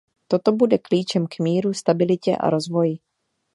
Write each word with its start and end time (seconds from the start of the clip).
Toto 0.27 0.51
bude 0.51 0.77
klíčem 0.77 1.27
k 1.27 1.39
míru, 1.39 1.73
stabilitě 1.73 2.35
a 2.37 2.49
rozvoji. 2.49 2.97